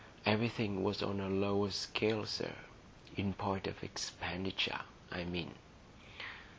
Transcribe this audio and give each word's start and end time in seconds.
Everything 0.25 0.81
was 0.81 1.03
on 1.03 1.19
a 1.19 1.29
lower 1.29 1.69
scale, 1.69 2.25
sir,—in 2.25 3.35
point 3.35 3.67
of 3.67 3.83
expenditure, 3.83 4.79
I 5.11 5.25
mean. 5.25 5.53